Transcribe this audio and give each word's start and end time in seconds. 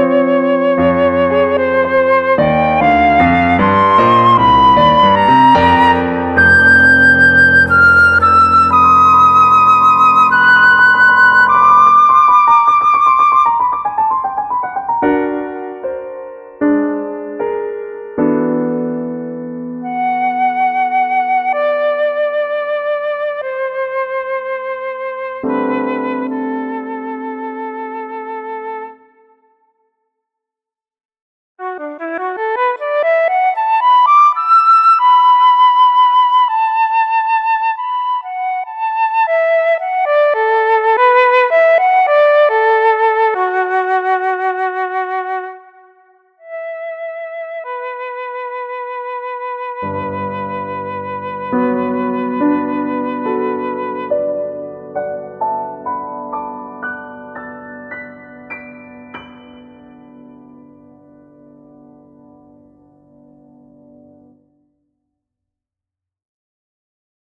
Thank 0.00 0.59